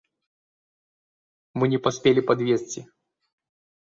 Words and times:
Мы 1.59 1.65
не 1.75 1.79
паспелі 1.89 2.21
падвезці. 2.33 2.79